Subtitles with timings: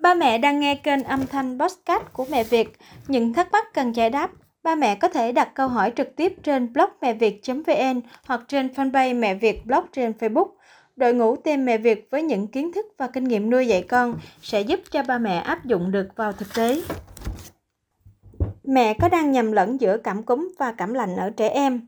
[0.00, 2.68] Ba mẹ đang nghe kênh âm thanh podcast của Mẹ Việt.
[3.08, 4.30] Những thắc mắc cần giải đáp,
[4.62, 8.68] ba mẹ có thể đặt câu hỏi trực tiếp trên blog mẹ việt.vn hoặc trên
[8.68, 10.48] fanpage Mẹ Việt blog trên Facebook.
[10.96, 14.18] Đội ngũ team Mẹ Việt với những kiến thức và kinh nghiệm nuôi dạy con
[14.42, 16.82] sẽ giúp cho ba mẹ áp dụng được vào thực tế.
[18.64, 21.86] Mẹ có đang nhầm lẫn giữa cảm cúm và cảm lạnh ở trẻ em?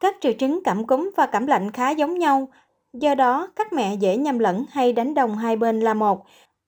[0.00, 2.48] Các triệu chứng cảm cúm và cảm lạnh khá giống nhau,
[2.92, 6.24] do đó các mẹ dễ nhầm lẫn hay đánh đồng hai bên là một,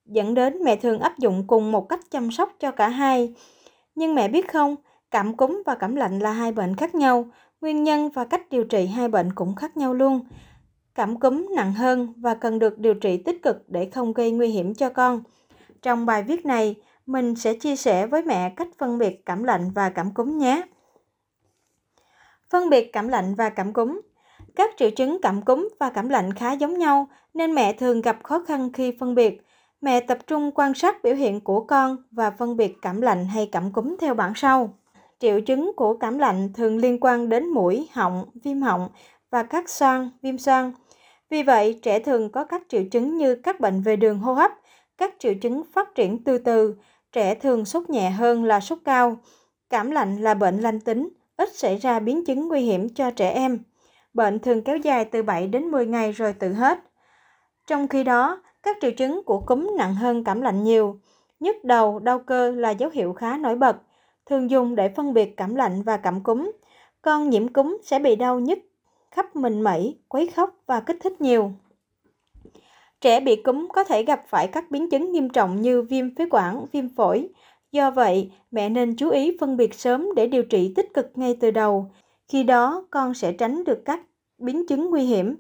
[0.07, 3.35] dẫn đến mẹ thường áp dụng cùng một cách chăm sóc cho cả hai.
[3.95, 4.77] Nhưng mẹ biết không,
[5.11, 7.27] cảm cúm và cảm lạnh là hai bệnh khác nhau,
[7.61, 10.21] nguyên nhân và cách điều trị hai bệnh cũng khác nhau luôn.
[10.95, 14.49] Cảm cúm nặng hơn và cần được điều trị tích cực để không gây nguy
[14.49, 15.23] hiểm cho con.
[15.83, 16.75] Trong bài viết này,
[17.07, 20.63] mình sẽ chia sẻ với mẹ cách phân biệt cảm lạnh và cảm cúm nhé.
[22.51, 24.01] Phân biệt cảm lạnh và cảm cúm
[24.57, 28.19] Các triệu chứng cảm cúm và cảm lạnh khá giống nhau nên mẹ thường gặp
[28.23, 29.46] khó khăn khi phân biệt.
[29.81, 33.49] Mẹ tập trung quan sát biểu hiện của con và phân biệt cảm lạnh hay
[33.53, 34.79] cảm cúm theo bảng sau.
[35.19, 38.89] Triệu chứng của cảm lạnh thường liên quan đến mũi, họng, viêm họng
[39.31, 40.73] và các xoang, viêm xoang.
[41.31, 44.51] Vì vậy, trẻ thường có các triệu chứng như các bệnh về đường hô hấp,
[44.99, 46.77] các triệu chứng phát triển từ từ,
[47.13, 49.17] trẻ thường sốt nhẹ hơn là sốt cao.
[49.71, 53.31] Cảm lạnh là bệnh lành tính, ít xảy ra biến chứng nguy hiểm cho trẻ
[53.31, 53.59] em.
[54.15, 56.79] Bệnh thường kéo dài từ 7 đến 10 ngày rồi tự hết.
[57.67, 61.01] Trong khi đó, các triệu chứng của cúm nặng hơn cảm lạnh nhiều.
[61.41, 63.77] Nhức đầu, đau cơ là dấu hiệu khá nổi bật,
[64.27, 66.53] thường dùng để phân biệt cảm lạnh và cảm cúm.
[67.03, 68.59] Con nhiễm cúm sẽ bị đau nhức
[69.11, 71.53] khắp mình mẩy, quấy khóc và kích thích nhiều.
[73.01, 76.27] Trẻ bị cúm có thể gặp phải các biến chứng nghiêm trọng như viêm phế
[76.31, 77.29] quản, viêm phổi.
[77.73, 81.37] Do vậy, mẹ nên chú ý phân biệt sớm để điều trị tích cực ngay
[81.41, 81.91] từ đầu.
[82.29, 84.01] Khi đó, con sẽ tránh được các
[84.39, 85.37] biến chứng nguy hiểm.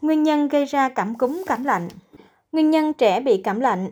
[0.00, 1.88] Nguyên nhân gây ra cảm cúm cảm lạnh
[2.52, 3.88] Nguyên nhân trẻ bị cảm lạnh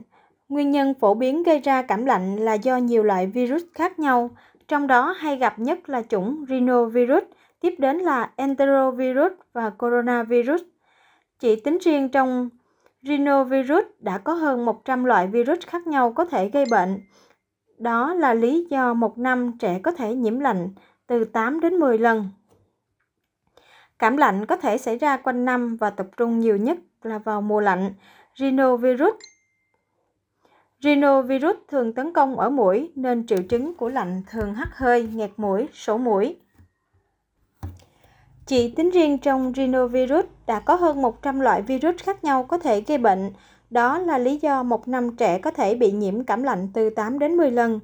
[0.50, 4.30] Nguyên nhân phổ biến gây ra cảm lạnh là do nhiều loại virus khác nhau,
[4.68, 7.22] trong đó hay gặp nhất là chủng rhinovirus,
[7.60, 10.62] tiếp đến là enterovirus và coronavirus.
[11.38, 12.48] Chỉ tính riêng trong
[13.02, 17.00] rhinovirus đã có hơn 100 loại virus khác nhau có thể gây bệnh.
[17.78, 20.68] Đó là lý do một năm trẻ có thể nhiễm lạnh
[21.06, 22.28] từ 8 đến 10 lần.
[23.98, 27.42] Cảm lạnh có thể xảy ra quanh năm và tập trung nhiều nhất là vào
[27.42, 27.92] mùa lạnh.
[28.40, 29.14] Rhinovirus
[30.82, 35.30] Rhinovirus thường tấn công ở mũi nên triệu chứng của lạnh thường hắt hơi, nghẹt
[35.36, 36.36] mũi, sổ mũi.
[38.46, 42.80] Chỉ tính riêng trong rhinovirus đã có hơn 100 loại virus khác nhau có thể
[42.80, 43.30] gây bệnh.
[43.70, 47.18] Đó là lý do một năm trẻ có thể bị nhiễm cảm lạnh từ 8
[47.18, 47.80] đến 10 lần.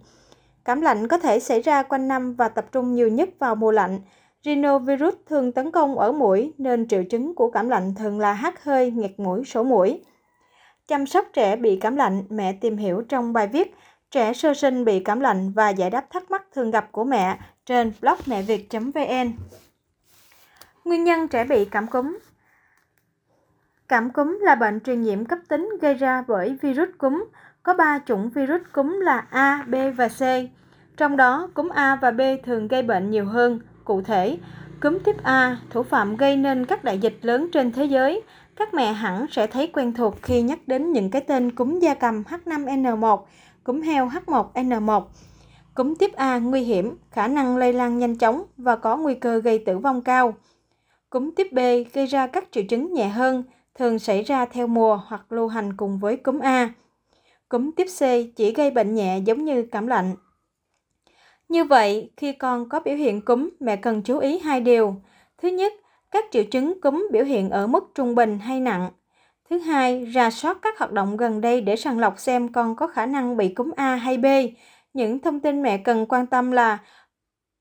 [0.65, 3.71] Cảm lạnh có thể xảy ra quanh năm và tập trung nhiều nhất vào mùa
[3.71, 4.00] lạnh.
[4.45, 8.65] Rhinovirus thường tấn công ở mũi nên triệu chứng của cảm lạnh thường là hắt
[8.65, 10.00] hơi, nghẹt mũi, sổ mũi.
[10.89, 13.75] Chăm sóc trẻ bị cảm lạnh, mẹ tìm hiểu trong bài viết
[14.11, 17.39] Trẻ sơ sinh bị cảm lạnh và giải đáp thắc mắc thường gặp của mẹ
[17.67, 19.33] trên blog mẹ việt.vn.
[20.85, 22.19] Nguyên nhân trẻ bị cảm cúm
[23.89, 27.25] Cảm cúm là bệnh truyền nhiễm cấp tính gây ra bởi virus cúm.
[27.63, 30.21] Có 3 chủng virus cúm là A, B và C.
[30.97, 33.61] Trong đó, cúm A và B thường gây bệnh nhiều hơn.
[33.85, 34.39] Cụ thể,
[34.81, 38.23] cúm tiếp A, thủ phạm gây nên các đại dịch lớn trên thế giới.
[38.56, 41.94] Các mẹ hẳn sẽ thấy quen thuộc khi nhắc đến những cái tên cúm da
[41.94, 43.19] cầm H5N1,
[43.65, 45.03] cúm heo H1N1.
[45.75, 49.39] Cúm tiếp A nguy hiểm, khả năng lây lan nhanh chóng và có nguy cơ
[49.39, 50.34] gây tử vong cao.
[51.11, 51.59] Cúm tiếp B
[51.93, 55.77] gây ra các triệu chứng nhẹ hơn, thường xảy ra theo mùa hoặc lưu hành
[55.77, 56.72] cùng với cúm A.
[57.49, 58.00] Cúm tiếp C
[58.37, 60.16] chỉ gây bệnh nhẹ giống như cảm lạnh.
[61.49, 64.95] Như vậy, khi con có biểu hiện cúm, mẹ cần chú ý hai điều.
[65.39, 65.72] Thứ nhất,
[66.16, 68.91] các triệu chứng cúm biểu hiện ở mức trung bình hay nặng.
[69.50, 72.87] Thứ hai, rà soát các hoạt động gần đây để sàng lọc xem con có
[72.87, 74.27] khả năng bị cúm A hay B.
[74.94, 76.78] Những thông tin mẹ cần quan tâm là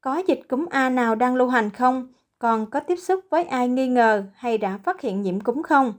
[0.01, 2.13] có dịch cúm A nào đang lưu hành không?
[2.39, 5.93] Con có tiếp xúc với ai nghi ngờ hay đã phát hiện nhiễm cúm không?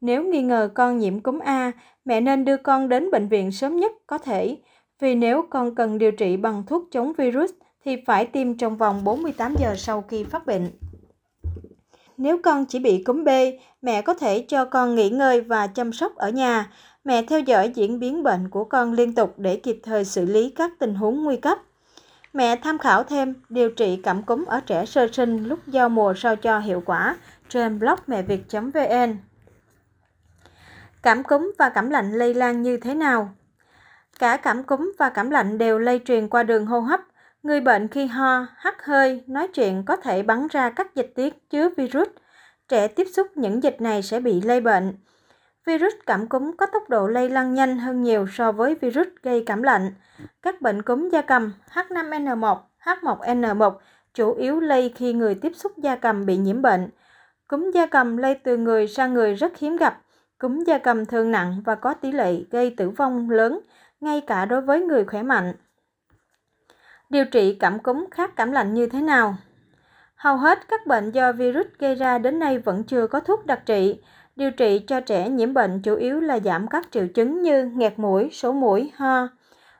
[0.00, 1.72] Nếu nghi ngờ con nhiễm cúm A,
[2.04, 4.56] mẹ nên đưa con đến bệnh viện sớm nhất có thể.
[5.00, 7.50] Vì nếu con cần điều trị bằng thuốc chống virus
[7.84, 10.70] thì phải tiêm trong vòng 48 giờ sau khi phát bệnh.
[12.16, 13.28] Nếu con chỉ bị cúm B,
[13.82, 16.70] mẹ có thể cho con nghỉ ngơi và chăm sóc ở nhà.
[17.04, 20.50] Mẹ theo dõi diễn biến bệnh của con liên tục để kịp thời xử lý
[20.50, 21.58] các tình huống nguy cấp.
[22.32, 26.14] Mẹ tham khảo thêm điều trị cảm cúm ở trẻ sơ sinh lúc giao mùa
[26.16, 27.16] sao cho hiệu quả
[27.48, 29.16] trên blog mẹ việt.vn.
[31.02, 33.34] Cảm cúm và cảm lạnh lây lan như thế nào?
[34.18, 37.00] Cả cảm cúm và cảm lạnh đều lây truyền qua đường hô hấp.
[37.46, 41.50] Người bệnh khi ho, hắt hơi, nói chuyện có thể bắn ra các dịch tiết
[41.50, 42.08] chứa virus.
[42.68, 44.94] Trẻ tiếp xúc những dịch này sẽ bị lây bệnh.
[45.66, 49.42] Virus cảm cúm có tốc độ lây lan nhanh hơn nhiều so với virus gây
[49.46, 49.94] cảm lạnh.
[50.42, 53.72] Các bệnh cúm da cầm H5N1, H1N1
[54.14, 56.90] chủ yếu lây khi người tiếp xúc da cầm bị nhiễm bệnh.
[57.48, 60.00] Cúm da cầm lây từ người sang người rất hiếm gặp.
[60.38, 63.60] Cúm da cầm thường nặng và có tỷ lệ gây tử vong lớn,
[64.00, 65.54] ngay cả đối với người khỏe mạnh.
[67.10, 69.36] Điều trị cảm cúm khác cảm lạnh như thế nào?
[70.14, 73.60] Hầu hết các bệnh do virus gây ra đến nay vẫn chưa có thuốc đặc
[73.66, 74.00] trị.
[74.36, 77.98] Điều trị cho trẻ nhiễm bệnh chủ yếu là giảm các triệu chứng như nghẹt
[77.98, 79.28] mũi, sổ mũi, ho.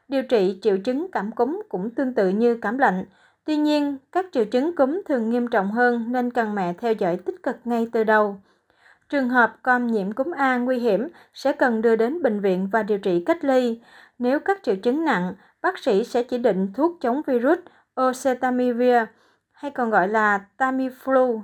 [0.09, 3.05] Điều trị triệu chứng cảm cúm cũng tương tự như cảm lạnh.
[3.45, 7.17] Tuy nhiên, các triệu chứng cúm thường nghiêm trọng hơn nên cần mẹ theo dõi
[7.17, 8.37] tích cực ngay từ đầu.
[9.09, 12.83] Trường hợp con nhiễm cúm A nguy hiểm sẽ cần đưa đến bệnh viện và
[12.83, 13.81] điều trị cách ly.
[14.19, 15.35] Nếu các triệu chứng nặng,
[15.67, 17.59] bác sĩ sẽ chỉ định thuốc chống virus
[17.95, 18.97] oseltamivir
[19.53, 21.41] hay còn gọi là Tamiflu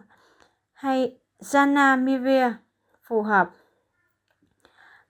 [0.72, 2.52] hay Zanamivir
[3.02, 3.50] phù hợp.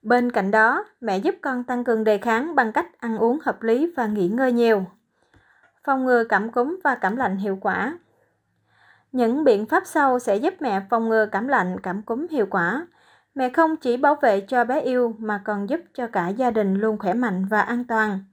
[0.02, 3.62] Bên cạnh đó, mẹ giúp con tăng cường đề kháng bằng cách ăn uống hợp
[3.62, 4.84] lý và nghỉ ngơi nhiều.
[5.84, 7.98] Phòng ngừa cảm cúm và cảm lạnh hiệu quả.
[9.12, 12.86] Những biện pháp sau sẽ giúp mẹ phòng ngừa cảm lạnh, cảm cúm hiệu quả.
[13.34, 16.74] Mẹ không chỉ bảo vệ cho bé yêu mà còn giúp cho cả gia đình
[16.74, 18.24] luôn khỏe mạnh và an toàn.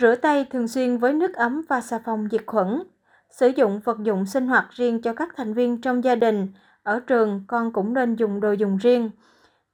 [0.00, 2.82] Rửa tay thường xuyên với nước ấm và xà phòng diệt khuẩn.
[3.30, 6.48] Sử dụng vật dụng sinh hoạt riêng cho các thành viên trong gia đình.
[6.82, 9.10] Ở trường, con cũng nên dùng đồ dùng riêng.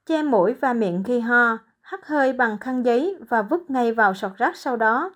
[0.06, 4.14] Che mũi và miệng khi ho, hắt hơi bằng khăn giấy và vứt ngay vào
[4.14, 5.14] sọt rác sau đó.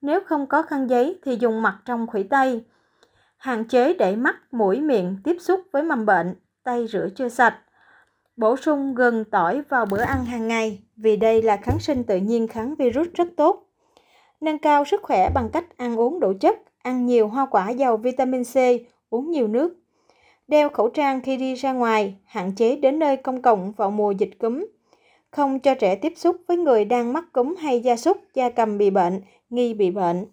[0.00, 2.64] Nếu không có khăn giấy thì dùng mặt trong khuỷu tay.
[3.36, 6.34] Hạn chế để mắt, mũi, miệng tiếp xúc với mầm bệnh,
[6.64, 7.58] tay rửa chưa sạch.
[8.36, 12.16] Bổ sung gừng tỏi vào bữa ăn hàng ngày vì đây là kháng sinh tự
[12.16, 13.67] nhiên kháng virus rất tốt.
[14.40, 17.96] Nâng cao sức khỏe bằng cách ăn uống đủ chất, ăn nhiều hoa quả giàu
[17.96, 18.56] vitamin C,
[19.10, 19.76] uống nhiều nước.
[20.48, 24.10] Đeo khẩu trang khi đi ra ngoài, hạn chế đến nơi công cộng vào mùa
[24.10, 24.66] dịch cúm.
[25.30, 28.78] Không cho trẻ tiếp xúc với người đang mắc cúm hay gia súc, gia cầm
[28.78, 29.20] bị bệnh,
[29.50, 30.26] nghi bị bệnh.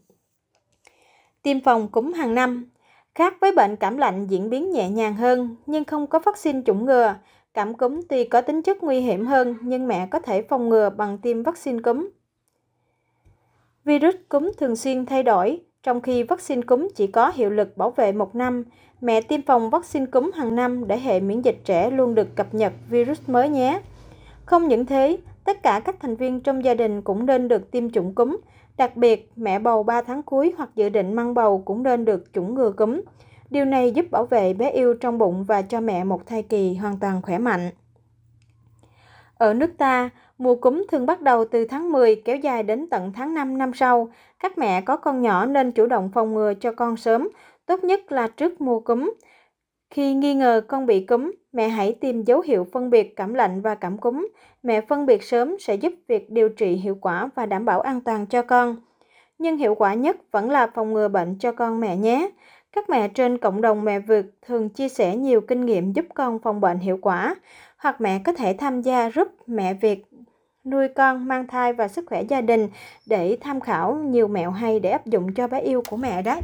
[1.41, 2.69] Tiêm phòng cúm hàng năm
[3.15, 6.85] Khác với bệnh cảm lạnh diễn biến nhẹ nhàng hơn nhưng không có vaccine chủng
[6.85, 7.15] ngừa,
[7.53, 10.89] cảm cúm tuy có tính chất nguy hiểm hơn nhưng mẹ có thể phòng ngừa
[10.89, 12.09] bằng tiêm vaccine cúm.
[13.85, 17.91] Virus cúm thường xuyên thay đổi, trong khi vaccine cúm chỉ có hiệu lực bảo
[17.91, 18.63] vệ một năm,
[19.01, 22.53] mẹ tiêm phòng vaccine cúm hàng năm để hệ miễn dịch trẻ luôn được cập
[22.53, 23.81] nhật virus mới nhé.
[24.45, 27.89] Không những thế, tất cả các thành viên trong gia đình cũng nên được tiêm
[27.89, 28.37] chủng cúm,
[28.77, 32.33] đặc biệt mẹ bầu 3 tháng cuối hoặc dự định mang bầu cũng nên được
[32.33, 33.01] chủng ngừa cúm.
[33.49, 36.75] Điều này giúp bảo vệ bé yêu trong bụng và cho mẹ một thai kỳ
[36.75, 37.71] hoàn toàn khỏe mạnh.
[39.37, 43.11] Ở nước ta, mùa cúm thường bắt đầu từ tháng 10 kéo dài đến tận
[43.13, 44.09] tháng 5 năm sau.
[44.39, 47.29] Các mẹ có con nhỏ nên chủ động phòng ngừa cho con sớm,
[47.65, 49.13] tốt nhất là trước mùa cúm.
[49.89, 53.61] Khi nghi ngờ con bị cúm, mẹ hãy tìm dấu hiệu phân biệt cảm lạnh
[53.61, 54.27] và cảm cúm.
[54.63, 58.01] Mẹ phân biệt sớm sẽ giúp việc điều trị hiệu quả và đảm bảo an
[58.01, 58.75] toàn cho con.
[59.37, 62.29] Nhưng hiệu quả nhất vẫn là phòng ngừa bệnh cho con mẹ nhé.
[62.71, 66.39] Các mẹ trên cộng đồng mẹ Việt thường chia sẻ nhiều kinh nghiệm giúp con
[66.39, 67.35] phòng bệnh hiệu quả,
[67.77, 70.05] hoặc mẹ có thể tham gia group mẹ Việt
[70.65, 72.69] nuôi con, mang thai và sức khỏe gia đình
[73.05, 76.41] để tham khảo nhiều mẹo hay để áp dụng cho bé yêu của mẹ đấy.